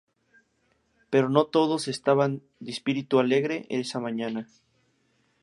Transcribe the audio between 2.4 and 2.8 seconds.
de